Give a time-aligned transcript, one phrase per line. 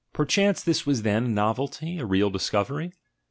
[0.13, 2.91] Perchance this was then a novelty, a real discovery?